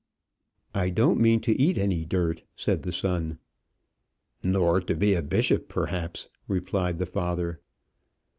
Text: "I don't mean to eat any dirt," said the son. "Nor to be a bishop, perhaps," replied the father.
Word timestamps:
"I 0.73 0.89
don't 0.89 1.19
mean 1.19 1.41
to 1.41 1.61
eat 1.61 1.77
any 1.77 2.05
dirt," 2.05 2.41
said 2.55 2.81
the 2.81 2.91
son. 2.91 3.37
"Nor 4.43 4.81
to 4.81 4.95
be 4.95 5.13
a 5.13 5.21
bishop, 5.21 5.69
perhaps," 5.69 6.27
replied 6.47 6.97
the 6.97 7.05
father. 7.05 7.59